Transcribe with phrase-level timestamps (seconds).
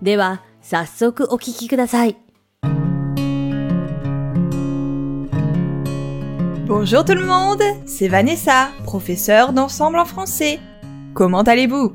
[0.00, 2.16] では、早速お聞きください。
[6.66, 10.58] Bonjour tout le monde, c'est Vanessa, professeure d'ensemble en français.
[11.14, 11.92] Comment allez-vous?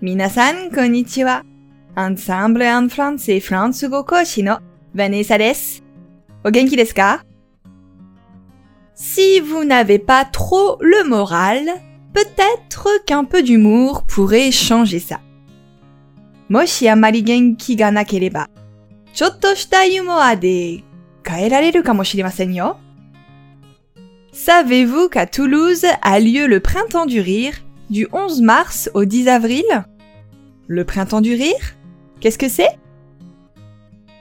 [0.00, 1.42] Minasan konnichiwa.
[1.96, 4.60] Ensemble en français フランス語講師の
[4.94, 5.82] Vanessa です。
[6.44, 7.24] お元気ですか
[8.94, 11.68] Si vous n'avez pas trop le moral,
[12.14, 15.20] peut-être qu'un peu d'humour pourrait changer ça.
[16.48, 18.50] もしあまり元気がなければ、
[19.12, 20.82] ちょっとしたユーモアで
[21.26, 22.78] 変えられるかもしれませんよ。
[24.32, 27.54] Savez-vous qu'à Toulouse a lieu le printemps du rire
[27.90, 29.64] du 11 mars au 10 avril
[30.68, 31.74] Le printemps du rire
[32.20, 32.78] Qu'est-ce que c'est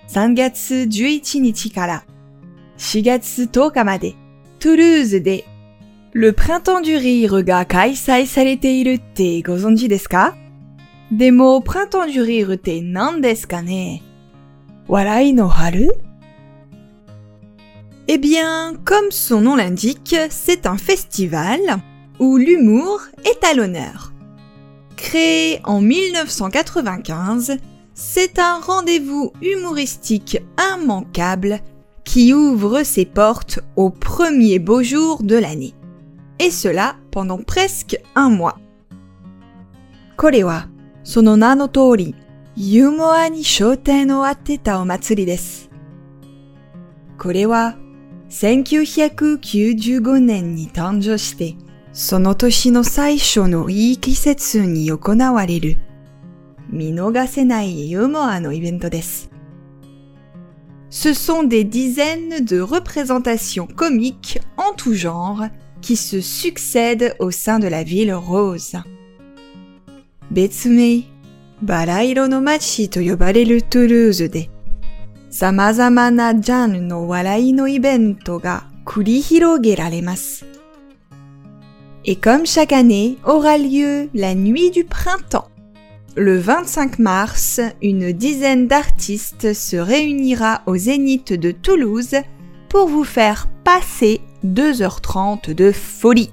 [0.09, 2.03] 3月11日から
[2.79, 4.15] 4月10日まで、
[4.59, 5.45] トゥルーズで、
[6.13, 10.35] Le printemps du rire が開催されているってご存知ですか
[11.11, 14.03] でも、printemps du rire って何ですかね
[14.87, 15.91] 笑いの春
[18.11, 21.59] Eh bien, comme son nom l'indique, c'est un festival
[22.19, 24.13] où l'humour est à l'honneur.
[24.95, 27.57] Créé en 1995,
[27.93, 31.59] c'est un rendez-vous humoristique immanquable
[32.03, 35.75] qui ouvre ses portes au premier beau jour de l'année.
[36.39, 38.57] Et cela pendant presque un mois.
[40.15, 40.63] Korewa,
[41.04, 42.14] sono no tori,
[42.56, 45.68] yumoa ni shoten o atteta o matsuri desu.
[48.30, 51.54] 1995年に誕生して、
[51.92, 55.76] その年の最初のいい季節に行われる、
[56.70, 59.30] 見逃せないユーモアのイベントです。
[60.90, 65.48] Ce sont des dizaines de représentations comiques en tout genre
[65.80, 68.76] qui se succèdent au sein de la ville rose.
[70.31, 71.03] 別名、
[71.61, 74.49] バラ色の街と呼ばれるトゥルーズで、
[75.29, 80.45] 様々なジャンルの笑いのイベントが繰り広げられます。
[82.05, 85.49] Et comme chaque année aura lieu la nuit du printemps.
[86.15, 92.15] Le 25 mars, une dizaine d'artistes se réunira au Zénith de Toulouse
[92.67, 96.31] pour vous faire passer 2h30 de folie.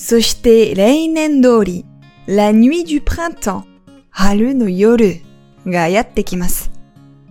[0.00, 1.84] そして例年通り、
[2.26, 3.64] la nuit du printemps,
[4.10, 5.20] 春の夜
[5.66, 6.70] がやってきます。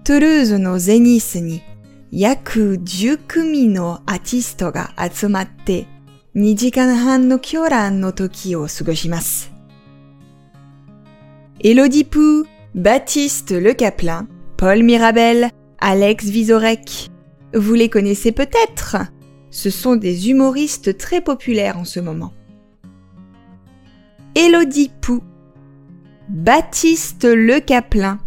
[0.03, 1.64] トゥルーズのゼニスに
[2.12, 5.88] 約10組のアーティストが集まって
[6.36, 9.52] 2時間半の狂乱の時を過ごします。
[11.59, 12.46] Elodie Pou,
[12.76, 14.28] Baptiste Le Caplin,
[14.58, 15.50] Paul Mirabel,
[15.80, 17.09] Alex Vizorek.
[17.53, 18.98] Vous les connaissez peut-être.
[19.50, 22.34] Ce sont des humoristes très populaires en ce moment.
[24.37, 25.23] Elodie Pou,
[26.29, 28.21] Baptiste Le Caplin,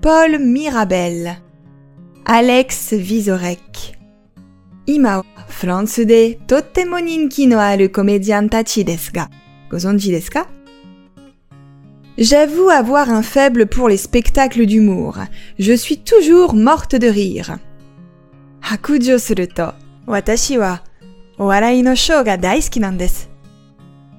[0.00, 1.36] Paul Mirabel,
[2.24, 3.98] Alex Vizorek.
[4.86, 7.88] Ima wa France de totemo ninki no aru
[9.68, 10.12] gozonji?
[12.16, 15.18] J'avoue avoir un faible pour les spectacles d'humour.
[15.58, 17.58] Je suis toujours morte de rire.
[18.62, 19.72] Hakujo suru to,
[20.06, 20.78] watashi wa
[21.38, 22.80] owarai no show ga daisuki.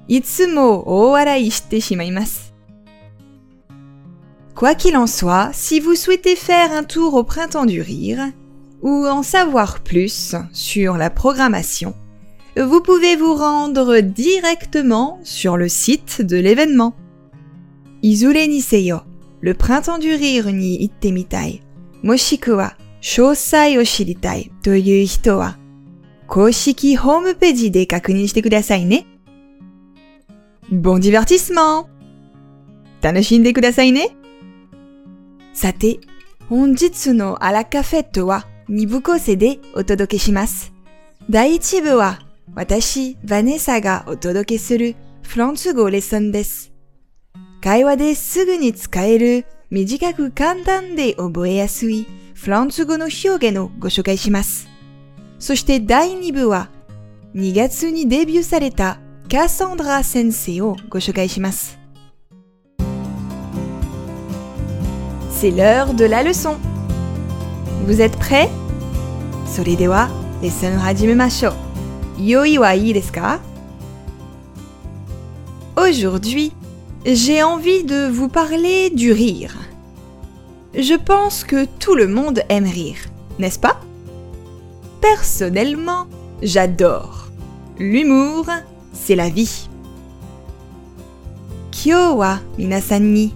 [0.08, 2.52] Itsumo owarai shite shimaimasu.
[4.54, 8.20] Quoi qu'il en soit, si vous souhaitez faire un tour au printemps du rire,
[8.82, 11.94] ou en savoir plus sur la programmation,
[12.56, 16.94] vous pouvez vous rendre directement sur le site de l'événement.
[18.02, 18.98] Izure Niseyo,
[19.40, 21.62] le printemps du rire ni itte mitai,
[22.02, 25.56] moshiku wa shosai o shiritai toyu hito wa
[26.28, 29.15] koshiki homepage de kakunin shite kudasai ne.
[30.70, 31.86] Bon divertissement!
[33.00, 34.16] 楽しんでくださいね。
[35.54, 36.00] さて、
[36.48, 40.72] 本日のアラカフェットは2部構成でお届けします。
[41.30, 42.18] 第1部は
[42.54, 46.72] 私、ヴァネサがお届けするフランス語レッスンです。
[47.62, 54.68] 会話ですぐに使える短く簡単で覚えやすいフランス語の表現をご紹介します。
[55.38, 56.70] そして第2部は
[57.36, 58.98] 2月にデビューされた
[59.31, 61.79] カサンドラ先生をご紹介します。
[65.31, 66.57] C'est l'heure de la leçon.
[67.87, 68.49] Vous êtes prêts
[69.47, 70.09] それでは
[70.41, 71.53] レッスンを始めましょう。
[72.19, 73.39] 用意はいいですか
[75.75, 76.51] Aujourd'hui,
[77.05, 79.55] j'ai envie de vous parler du rire.
[80.75, 82.97] Je pense que tout le monde aime rire,
[83.39, 83.81] n'est-ce pas
[85.01, 86.05] Personnellement,
[86.43, 87.29] j'adore.
[87.79, 88.45] L'humour,
[88.96, 89.68] c'est la vie.
[91.70, 93.32] Kyo wa minasan ni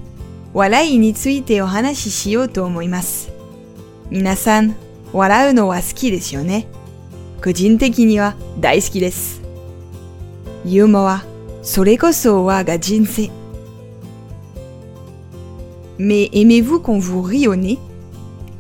[0.55, 3.29] warai ni tsuite o hanashi shiyou to omoimasu.
[4.11, 4.73] Minasan,
[5.13, 6.65] warau no wa suki desu yo ne.
[7.43, 9.41] Kujin teki ni wa daisuki desu.
[10.65, 11.21] Yumo wa
[11.63, 13.31] sore koso wa ga jinsei.
[15.99, 17.79] Mais aimez-vous qu'on vous rie au nez?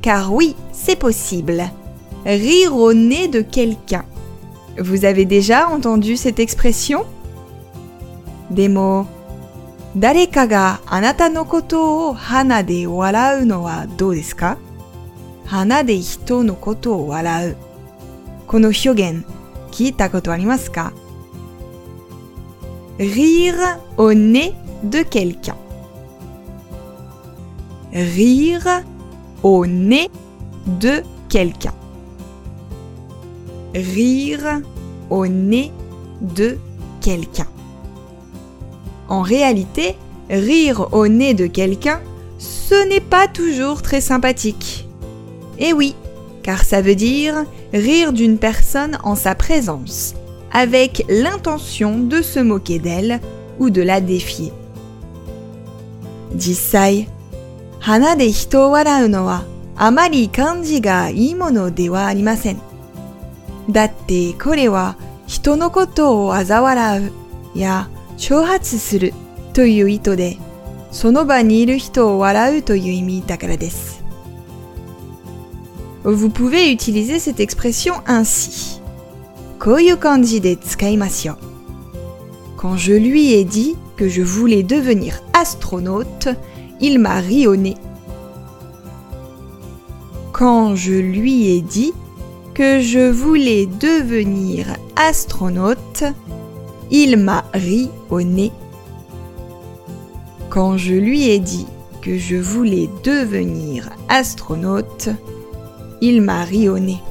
[0.03, 1.65] Car oui, c'est possible.
[2.27, 4.05] Rire au nez de quelqu'un.
[4.81, 7.05] Vous avez déjà entendu cette expression?
[8.51, 9.07] Demo,
[9.95, 14.57] dareka ga anata no koto o hana de warau no wa dou desu ka?
[15.53, 17.53] Hana de hito no koto o warau.
[18.49, 19.21] Kono hyogen,
[19.71, 20.87] kita koto arimasu ka?
[22.99, 25.57] Rire au nez de quelqu'un.
[27.93, 28.81] Rire
[29.43, 30.09] au nez
[30.81, 31.75] de quelqu'un
[33.75, 34.61] rire
[35.11, 35.73] au nez
[36.21, 36.59] de
[37.01, 37.47] quelqu'un.
[39.09, 39.97] En réalité,
[40.29, 42.01] rire au nez de quelqu'un,
[42.39, 44.87] ce n'est pas toujours très sympathique.
[45.59, 45.95] Eh oui,
[46.43, 50.15] car ça veut dire rire d'une personne en sa présence,
[50.53, 53.21] avec l'intention de se moquer d'elle
[53.59, 54.53] ou de la défier.
[57.87, 58.15] Hana.
[63.70, 64.96] だってこれは
[65.28, 67.12] 人のことを嘲笑う
[67.56, 69.14] や挑発する
[69.54, 70.38] という意図で、
[70.92, 74.04] その場にいる人を笑うという意味だからです。
[76.04, 78.80] Vous pouvez utiliser cette expression ainsi.
[79.60, 81.38] こういう感じで使いますよ。
[82.58, 86.36] Quand je lui ai dit que je voulais devenir astronaute,
[86.80, 87.76] il m'a ri au nez.
[90.32, 91.94] Quand je lui ai dit
[92.60, 96.04] que je voulais devenir astronaute,
[96.92, 98.52] il m'a ri au nez.
[100.50, 101.68] Quand je lui ai dit
[102.02, 105.10] que je voulais devenir astronaute,
[106.02, 107.02] il m'a ri au nez.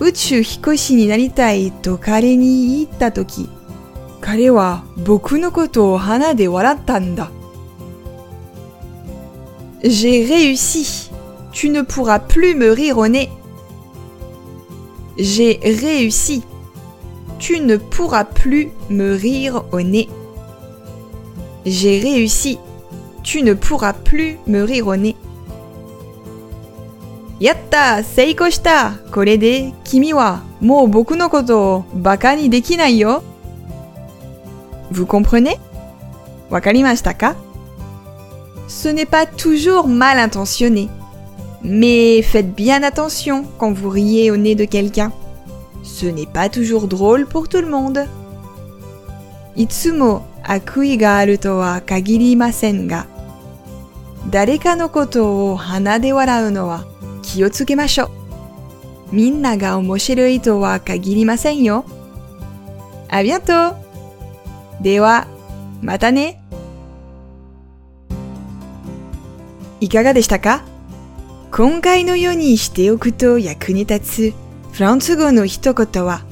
[0.00, 3.48] 宇宙飛行士になりたいと彼に言ったとき、
[4.20, 7.30] 彼は僕のことを鼻で笑ったんだ。
[9.82, 11.10] J'ai réussi.
[11.52, 13.28] Tu ne pourras plus me rire au nez.
[15.17, 16.43] J'ai réussi.
[17.39, 20.09] Tu ne pourras plus me rire au nez.
[21.65, 22.59] J'ai réussi.
[23.23, 25.15] Tu ne pourras plus me rire au nez.
[27.39, 28.93] Yatta, seiko shita.
[29.11, 30.39] Kore de kimi wa?
[30.61, 33.19] Mou boku no koto baka ni dekinai yo.
[34.91, 35.57] Vous comprenez?
[36.49, 37.35] Wakarimashita ka?
[38.67, 40.89] Ce n'est pas toujours mal intentionné.
[41.62, 45.12] Mais faites bien attention quand vous riez au nez de quelqu'un.
[45.82, 48.08] Ce n'est pas toujours drôle pour tout le monde.
[49.54, 53.06] いつも悪意があるとは限りませんが、
[54.30, 56.84] 誰かのことを鼻で笑うのは
[57.22, 58.10] 気をつけましょう。
[59.12, 61.84] みんなが面白いとは限りませんよ。
[63.08, 63.76] ありがと
[64.80, 64.82] う。
[64.82, 65.26] では、
[65.82, 66.42] またね。
[69.80, 70.64] いかがでしたか
[71.57, 74.33] 今回のようにしておくと役に立つ
[74.73, 76.23] フランス語の一言は、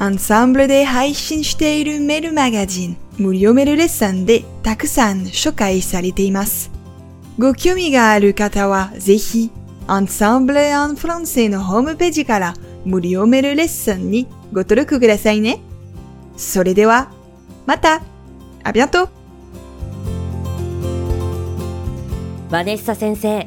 [0.00, 6.72] アンサンブルで配信しているメールマガジン無料メールレッスンでたくさん紹介されています。
[7.38, 9.52] ご興味がある方はぜひ、
[9.86, 15.60] アンサンブル・アン・フランセのホームページから無料メールレッスンにご登録くださいね。
[16.36, 17.12] それでは、
[17.66, 18.02] また
[18.64, 19.08] ありがとう
[22.50, 23.46] バネッサ先生、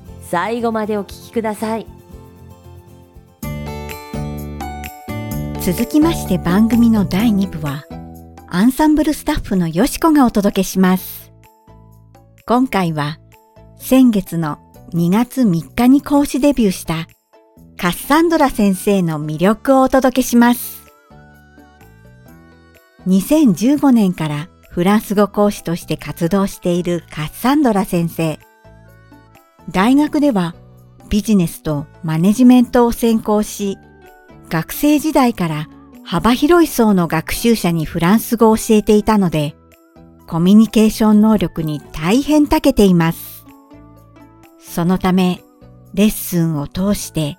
[0.21, 1.87] 最後までお聞きください。
[5.61, 7.85] 続きまして番組の第2部は
[8.47, 11.31] アンサンブルスタッフのよしこがお届けします。
[12.47, 13.19] 今回は
[13.77, 14.57] 先月の
[14.93, 17.07] 2月3日に講師デビューした
[17.77, 20.81] カッサンドラ先生の魅力をお届けします。
[23.07, 28.39] 2015年からフランス語講師として活動しているカッサンドラ先生。
[29.69, 30.55] 大学では
[31.09, 33.77] ビジネスとマネジメントを専攻し、
[34.49, 35.69] 学生時代から
[36.03, 39.55] 幅広い層の学習者にフランス語を教えていたので、
[40.27, 43.45] コミュニケーション能力に大変長けています。
[44.59, 45.43] そのため、
[45.93, 47.37] レッスンを通して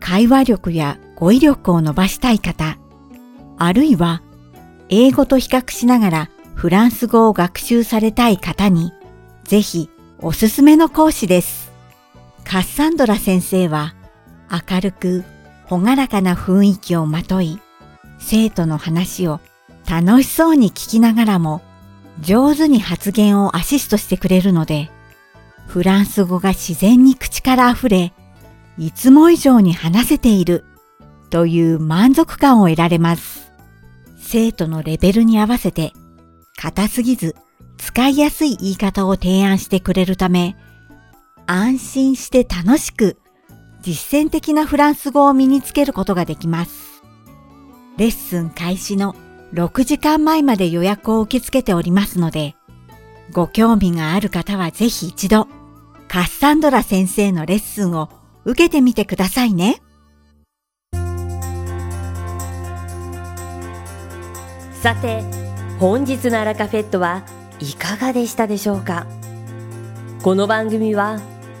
[0.00, 2.78] 会話力や語彙力を伸ばしたい方、
[3.56, 4.22] あるいは
[4.88, 8.92] 英語と比較しながらフランス語を学習されたい方に、
[9.44, 9.88] ぜひ
[10.18, 11.61] おすすめの講師です。
[12.52, 13.94] カッサンドラ先生は
[14.50, 15.24] 明るく
[15.70, 17.58] 朗らかな雰囲気をまとい、
[18.18, 19.40] 生徒の話を
[19.88, 21.62] 楽しそうに聞きながらも
[22.20, 24.90] 上手に発言をアシストしてくれるので、
[25.66, 28.12] フランス語が自然に口から溢れ、
[28.76, 30.66] いつも以上に話せている
[31.30, 33.50] という満足感を得られます。
[34.18, 35.94] 生徒のレベルに合わせて、
[36.58, 37.34] 硬すぎず
[37.78, 40.54] 使いやすい言い方を提案してくれるため、
[41.46, 43.18] 安心して楽しく
[43.82, 47.02] 実践的なフランス語を身につけることができます。
[47.98, 49.14] レッスン開始の
[49.52, 52.54] 6時間前まで予約を受け付けておりますので、
[53.32, 55.48] ご興味がある方はぜひ一度、
[56.08, 58.08] カッサンドラ先生のレッスンを
[58.44, 59.82] 受けてみてくださいね。
[64.72, 65.22] さて、
[65.78, 67.24] 本日のアラカフェットは
[67.60, 69.06] いかがでしたでしょうか？
[70.22, 71.20] この番組は